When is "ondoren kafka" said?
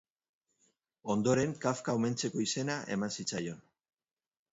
1.15-1.95